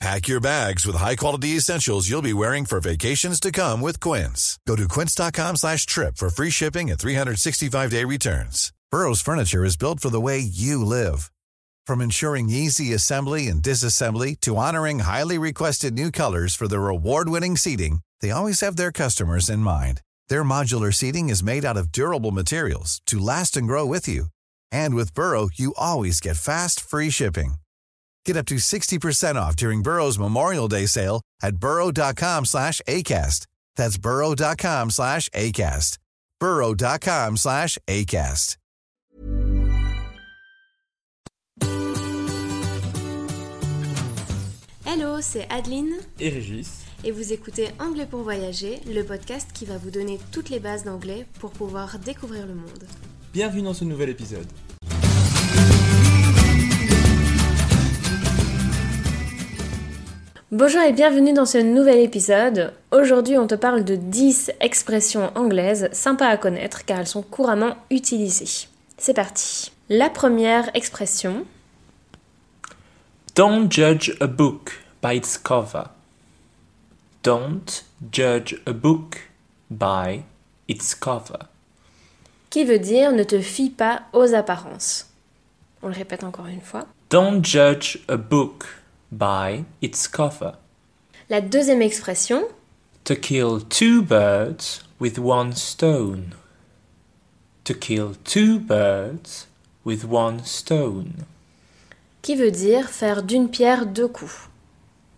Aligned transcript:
Pack 0.00 0.28
your 0.28 0.40
bags 0.40 0.86
with 0.86 0.96
high-quality 0.96 1.56
essentials 1.56 2.08
you'll 2.08 2.22
be 2.22 2.32
wearing 2.32 2.64
for 2.64 2.80
vacations 2.80 3.38
to 3.38 3.52
come 3.52 3.82
with 3.82 4.00
Quince. 4.00 4.58
Go 4.66 4.74
to 4.74 4.88
quince.com 4.88 5.56
slash 5.56 5.84
trip 5.84 6.16
for 6.16 6.30
free 6.30 6.48
shipping 6.48 6.90
and 6.90 6.98
365-day 6.98 8.04
returns. 8.04 8.72
Burrow's 8.90 9.20
furniture 9.20 9.62
is 9.62 9.76
built 9.76 10.00
for 10.00 10.08
the 10.08 10.20
way 10.20 10.38
you 10.38 10.82
live. 10.82 11.30
From 11.86 12.00
ensuring 12.00 12.48
easy 12.48 12.94
assembly 12.94 13.48
and 13.48 13.62
disassembly 13.62 14.40
to 14.40 14.56
honoring 14.56 15.00
highly 15.00 15.36
requested 15.36 15.92
new 15.92 16.10
colors 16.10 16.54
for 16.54 16.66
their 16.66 16.88
award-winning 16.88 17.58
seating, 17.58 18.00
they 18.22 18.30
always 18.30 18.60
have 18.62 18.76
their 18.76 18.92
customers 18.92 19.50
in 19.50 19.60
mind. 19.60 20.00
Their 20.30 20.44
modular 20.44 20.94
seating 20.94 21.28
is 21.28 21.42
made 21.42 21.64
out 21.66 21.76
of 21.76 21.92
durable 21.92 22.30
materials 22.30 23.02
to 23.06 23.18
last 23.18 23.54
and 23.54 23.68
grow 23.68 23.84
with 23.84 24.08
you. 24.08 24.26
And 24.72 24.94
with 24.94 25.14
Burrow, 25.14 25.50
you 25.54 25.74
always 25.76 26.20
get 26.20 26.36
fast, 26.38 26.80
free 26.80 27.10
shipping. 27.10 27.56
Get 28.24 28.36
up 28.36 28.46
to 28.46 28.56
60% 28.56 29.34
off 29.36 29.56
during 29.56 29.82
Burrow's 29.82 30.18
Memorial 30.18 30.68
Day 30.68 30.86
sale 30.86 31.20
at 31.42 31.56
burrow.com 31.56 32.44
slash 32.44 32.80
ACAST. 32.86 33.46
That's 33.76 33.98
burrow.com 33.98 34.90
slash 34.90 35.28
ACAST. 35.30 35.98
burrow.com 36.38 37.36
slash 37.36 37.78
ACAST. 37.88 38.56
Hello, 44.86 45.20
c'est 45.20 45.46
Adeline 45.50 45.94
et 46.18 46.28
Régis. 46.30 46.80
et 47.04 47.10
vous 47.12 47.32
écoutez 47.32 47.68
Anglais 47.78 48.06
pour 48.06 48.22
voyager, 48.22 48.80
le 48.86 49.02
podcast 49.02 49.48
qui 49.54 49.64
va 49.64 49.78
vous 49.78 49.90
donner 49.90 50.18
toutes 50.32 50.50
les 50.50 50.58
bases 50.60 50.84
d'anglais 50.84 51.26
pour 51.38 51.50
pouvoir 51.50 51.98
découvrir 51.98 52.46
le 52.46 52.54
monde. 52.54 52.84
Bienvenue 53.32 53.62
dans 53.62 53.74
ce 53.74 53.84
nouvel 53.84 54.08
épisode. 54.10 54.46
Bonjour 60.52 60.80
et 60.80 60.92
bienvenue 60.92 61.32
dans 61.32 61.46
ce 61.46 61.58
nouvel 61.58 62.00
épisode. 62.00 62.72
Aujourd'hui, 62.90 63.38
on 63.38 63.46
te 63.46 63.54
parle 63.54 63.84
de 63.84 63.94
10 63.94 64.50
expressions 64.60 65.30
anglaises 65.36 65.88
sympas 65.92 66.26
à 66.26 66.36
connaître 66.36 66.84
car 66.84 66.98
elles 66.98 67.06
sont 67.06 67.22
couramment 67.22 67.76
utilisées. 67.88 68.66
C'est 68.98 69.14
parti. 69.14 69.70
La 69.88 70.10
première 70.10 70.68
expression, 70.74 71.46
Don't 73.36 73.70
judge 73.70 74.16
a 74.20 74.26
book 74.26 74.82
by 75.00 75.18
its 75.18 75.38
cover. 75.38 75.84
Don't 77.22 77.84
judge 78.12 78.60
a 78.66 78.72
book 78.72 79.30
by 79.70 80.22
its 80.68 80.96
cover. 80.96 81.38
qui 82.50 82.64
veut 82.64 82.80
dire 82.80 83.12
ne 83.12 83.22
te 83.22 83.40
fie 83.40 83.70
pas 83.70 84.02
aux 84.12 84.34
apparences? 84.34 85.10
On 85.82 85.86
le 85.86 85.94
répète 85.94 86.24
encore 86.24 86.48
une 86.48 86.60
fois. 86.60 86.86
Don't 87.08 87.44
judge 87.44 88.00
a 88.08 88.16
book 88.16 88.64
by 89.12 89.64
its 89.82 90.06
cover. 90.08 90.54
La 91.28 91.40
deuxième 91.40 91.82
expression, 91.82 92.42
To 93.04 93.14
kill 93.16 93.60
two 93.60 94.02
birds 94.02 94.84
with 95.00 95.18
one 95.18 95.54
stone. 95.54 96.34
To 97.64 97.74
kill 97.74 98.14
two 98.24 98.58
birds 98.60 99.46
with 99.84 100.04
one 100.04 100.44
stone. 100.44 101.24
qui 102.22 102.36
veut 102.36 102.50
dire 102.50 102.90
faire 102.90 103.22
d'une 103.22 103.48
pierre 103.48 103.86
deux 103.86 104.08
coups. 104.08 104.48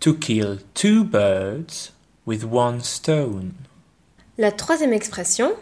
To 0.00 0.14
kill 0.14 0.58
two 0.74 1.02
birds 1.04 1.92
with 2.26 2.44
one 2.44 2.80
stone. 2.80 3.52
La 4.38 4.52
troisième 4.52 4.92
expression, 4.92 5.52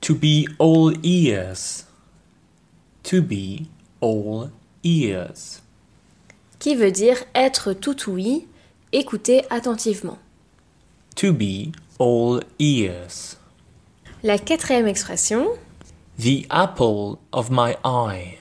To 0.00 0.14
be 0.14 0.46
all 0.58 0.92
ears. 1.04 1.84
To 3.04 3.22
be 3.22 3.68
all 4.00 4.50
ears. 4.82 5.60
Qui 6.60 6.76
veut 6.76 6.92
dire 6.92 7.16
être 7.34 7.72
tout 7.72 8.08
ouïe, 8.08 8.46
écouter 8.92 9.44
attentivement. 9.50 10.18
To 11.16 11.32
be 11.32 11.72
all 11.98 12.42
ears. 12.60 13.36
La 14.22 14.38
quatrième 14.38 14.86
expression, 14.86 15.48
The 16.18 16.44
apple 16.50 17.16
of 17.32 17.50
my 17.50 17.74
eye. 17.82 18.38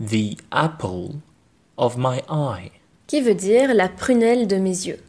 The 0.00 0.36
apple 0.50 1.20
of 1.76 1.96
my 1.96 2.20
eye. 2.28 2.72
qui 3.06 3.20
veut 3.22 3.34
dire 3.36 3.72
la 3.72 3.88
prunelle 3.88 4.46
de 4.48 4.56
mes 4.56 4.86
yeux. 4.86 5.00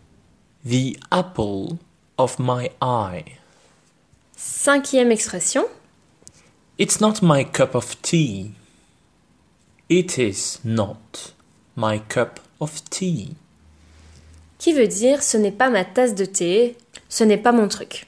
The 0.65 0.97
apple 1.11 1.77
of 2.17 2.37
my 2.39 2.69
eye. 2.81 3.25
Cinquième 4.37 5.11
expression, 5.11 5.65
It's 6.77 7.01
not 7.01 7.21
my 7.21 7.43
cup 7.43 7.75
of 7.75 8.01
tea. 8.01 8.51
It 9.89 10.17
is 10.17 10.59
not 10.63 11.33
my 11.79 12.01
cup 12.09 12.41
of 12.59 12.83
tea. 12.89 13.35
qui 14.57 14.73
veut 14.73 14.87
dire 14.87 15.23
ce 15.23 15.37
n'est 15.37 15.53
pas 15.53 15.69
ma 15.69 15.85
tasse 15.85 16.13
de 16.13 16.25
thé, 16.25 16.75
ce 17.07 17.23
n'est 17.23 17.37
pas 17.37 17.53
mon 17.53 17.69
truc. 17.69 18.05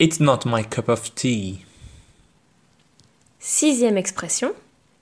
It's 0.00 0.18
not 0.18 0.40
my 0.44 0.64
cup 0.64 0.88
of 0.88 1.14
tea. 1.14 1.64
Sixième 3.38 3.96
expression, 3.96 4.52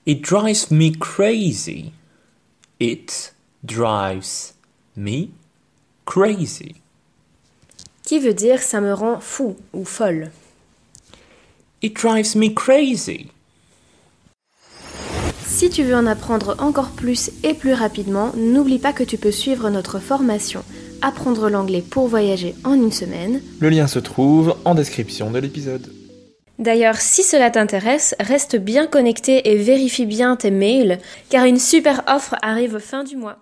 It 0.05 0.21
drives 0.21 0.69
me 0.69 0.91
crazy. 0.91 1.93
It 2.79 3.33
drives 3.63 4.53
me 4.95 5.29
crazy. 6.05 6.75
qui 8.03 8.19
veut 8.19 8.33
dire 8.33 8.61
ça 8.61 8.81
me 8.81 8.93
rend 8.93 9.19
fou 9.21 9.55
ou 9.73 9.85
folle. 9.85 10.31
It 11.81 11.95
drives 11.95 12.35
me 12.35 12.53
crazy. 12.53 13.31
Si 15.63 15.69
tu 15.69 15.83
veux 15.83 15.95
en 15.95 16.07
apprendre 16.07 16.57
encore 16.59 16.89
plus 16.89 17.31
et 17.41 17.53
plus 17.53 17.71
rapidement, 17.71 18.33
n'oublie 18.35 18.79
pas 18.79 18.91
que 18.91 19.01
tu 19.01 19.17
peux 19.17 19.31
suivre 19.31 19.69
notre 19.69 19.97
formation 19.97 20.61
Apprendre 21.01 21.49
l'anglais 21.49 21.81
pour 21.81 22.09
voyager 22.09 22.53
en 22.65 22.73
une 22.73 22.91
semaine. 22.91 23.41
Le 23.61 23.69
lien 23.69 23.87
se 23.87 23.99
trouve 23.99 24.57
en 24.65 24.75
description 24.75 25.31
de 25.31 25.39
l'épisode. 25.39 25.89
D'ailleurs, 26.59 26.97
si 26.97 27.23
cela 27.23 27.49
t'intéresse, 27.49 28.13
reste 28.19 28.57
bien 28.57 28.87
connecté 28.87 29.51
et 29.51 29.55
vérifie 29.55 30.05
bien 30.05 30.35
tes 30.35 30.51
mails, 30.51 30.99
car 31.29 31.45
une 31.45 31.59
super 31.59 32.03
offre 32.07 32.35
arrive 32.41 32.79
fin 32.79 33.05
du 33.05 33.15
mois. 33.15 33.37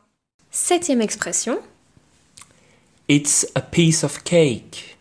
Septième 0.51 1.01
expression, 1.01 1.57
It's 3.09 3.47
a 3.55 3.61
piece 3.61 4.03
of 4.03 4.23
cake. 4.23 4.95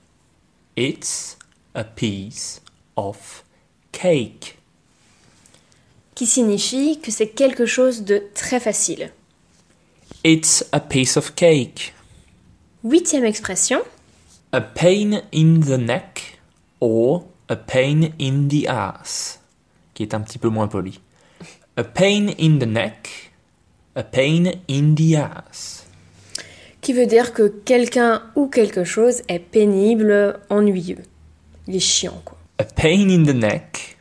It's 0.74 1.36
a 1.74 1.84
piece 1.84 2.62
of 2.96 3.44
cake. 3.92 4.49
Qui 6.14 6.26
signifie 6.26 7.00
que 7.00 7.10
c'est 7.10 7.28
quelque 7.28 7.66
chose 7.66 8.04
de 8.04 8.22
très 8.34 8.60
facile. 8.60 9.10
It's 10.24 10.64
a 10.72 10.80
piece 10.80 11.16
of 11.16 11.34
cake. 11.34 11.94
Huitième 12.84 13.24
expression, 13.24 13.80
A 14.52 14.60
pain 14.60 15.22
in 15.32 15.60
the 15.60 15.78
neck 15.78 16.40
or 16.80 17.24
a 17.48 17.56
pain 17.56 18.10
in 18.20 18.48
the 18.48 18.66
ass. 18.68 19.40
Qui 19.94 20.02
est 20.02 20.14
un 20.14 20.20
petit 20.20 20.38
peu 20.38 20.48
moins 20.48 20.66
poli. 20.66 21.00
A 21.76 21.84
pain 21.84 22.30
in 22.38 22.58
the 22.58 22.66
neck. 22.66 23.32
A 23.94 24.02
pain 24.02 24.52
in 24.68 24.94
the 24.94 25.14
ass. 25.14 25.86
qui 26.80 26.92
veut 26.92 27.06
dire 27.06 27.32
que 27.32 27.48
quelqu'un 27.48 28.22
ou 28.36 28.48
quelque 28.48 28.84
chose 28.84 29.22
est 29.28 29.38
pénible, 29.38 30.40
ennuyeux. 30.48 31.02
Il 31.68 31.76
est 31.76 31.80
chiant, 31.80 32.20
quoi. 32.24 32.38
A 32.58 32.64
pain 32.64 33.08
in 33.08 33.24
the 33.24 33.34
neck 33.34 33.98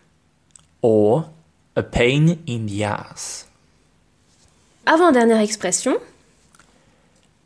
or 0.81 1.29
a 1.75 1.83
pain 1.83 2.37
in 2.47 2.65
the 2.67 2.83
ass. 2.83 3.47
Avant-dernière 4.85 5.41
expression, 5.41 5.97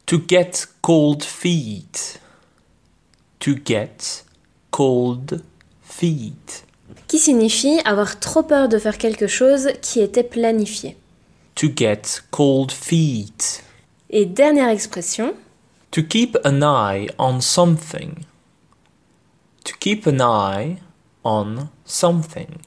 To 0.05 0.19
get 0.27 0.67
cold 0.81 1.23
feet. 1.23 2.19
To 3.39 3.55
get 3.65 4.23
cold 4.71 5.41
feet. 5.83 6.65
qui 7.07 7.19
signifie 7.19 7.79
avoir 7.85 8.19
trop 8.19 8.43
peur 8.43 8.67
de 8.69 8.77
faire 8.79 8.97
quelque 8.97 9.27
chose 9.27 9.69
qui 9.81 10.01
était 10.01 10.23
planifié. 10.23 10.97
To 11.55 11.67
get 11.75 12.01
cold 12.31 12.71
feet. 12.71 13.63
Et 14.09 14.25
dernière 14.25 14.69
expression, 14.69 15.33
To 15.91 16.01
keep 16.01 16.37
an 16.43 16.61
eye 16.63 17.07
on 17.19 17.39
something. 17.39 18.25
To 19.65 19.73
keep 19.79 20.07
an 20.07 20.19
eye 20.19 20.77
on 21.23 21.67
something. 21.85 22.57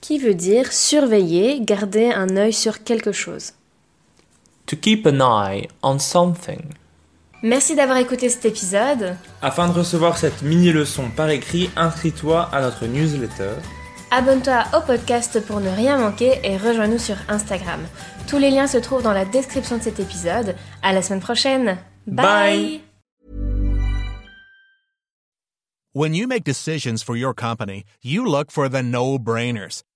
Qui 0.00 0.18
veut 0.18 0.34
dire 0.34 0.72
surveiller, 0.72 1.60
garder 1.60 2.10
un 2.12 2.36
œil 2.36 2.52
sur 2.52 2.82
quelque 2.84 3.12
chose. 3.12 3.52
To 4.66 4.76
keep 4.76 5.06
an 5.06 5.20
eye 5.20 5.68
on 5.82 5.98
something. 5.98 6.62
Merci 7.42 7.74
d'avoir 7.74 7.98
écouté 7.98 8.28
cet 8.28 8.44
épisode. 8.44 9.16
Afin 9.40 9.68
de 9.68 9.72
recevoir 9.72 10.18
cette 10.18 10.42
mini-leçon 10.42 11.10
par 11.16 11.30
écrit, 11.30 11.70
inscris-toi 11.74 12.48
à 12.52 12.60
notre 12.60 12.86
newsletter. 12.86 13.54
Abonne-toi 14.10 14.64
au 14.76 14.80
podcast 14.82 15.40
pour 15.46 15.60
ne 15.60 15.70
rien 15.70 15.96
manquer 15.96 16.38
et 16.44 16.56
rejoins-nous 16.56 16.98
sur 16.98 17.16
Instagram. 17.28 17.80
Tous 18.28 18.38
les 18.38 18.50
liens 18.50 18.66
se 18.66 18.78
trouvent 18.78 19.02
dans 19.02 19.12
la 19.12 19.24
description 19.24 19.78
de 19.78 19.82
cet 19.82 20.00
épisode. 20.00 20.54
À 20.82 20.92
la 20.92 21.00
semaine 21.00 21.20
prochaine. 21.20 21.78
Bye. 22.06 22.80
When 25.94 26.14
you 26.14 26.28
make 26.28 26.44
decisions 26.44 27.02
for 27.02 27.16
your 27.16 27.34
company, 27.34 27.84
you 28.02 28.24
look 28.24 28.50
for 28.50 28.68
the 28.68 28.82
no-brainers. 28.82 29.82